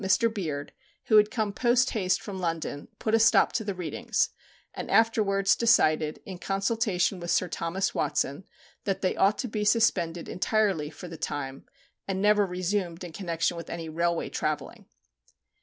At 0.01 0.09
Preston, 0.09 0.25
on 0.25 0.29
the 0.29 0.31
22nd 0.31 0.31
of 0.31 0.45
April, 0.45 0.63
Mr. 0.63 0.63
Beard, 0.63 0.71
who 1.05 1.17
had 1.17 1.29
come 1.31 1.53
post 1.53 1.89
haste 1.91 2.21
from 2.23 2.39
London, 2.39 2.87
put 2.97 3.13
a 3.13 3.19
stop 3.19 3.53
to 3.53 3.63
the 3.63 3.75
readings, 3.75 4.29
and 4.73 4.89
afterwards 4.89 5.55
decided, 5.55 6.23
in 6.25 6.39
consultation 6.39 7.19
with 7.19 7.29
Sir 7.29 7.47
Thomas 7.47 7.93
Watson, 7.93 8.43
that 8.85 9.01
they 9.01 9.15
ought 9.15 9.37
to 9.37 9.47
be 9.47 9.63
suspended 9.63 10.27
entirely 10.27 10.89
for 10.89 11.07
the 11.07 11.17
time, 11.17 11.67
and 12.07 12.19
never 12.19 12.47
resumed 12.47 13.03
in 13.03 13.11
connection 13.11 13.55
with 13.55 13.69
any 13.69 13.89
railway 13.89 14.27
travelling. 14.31 14.87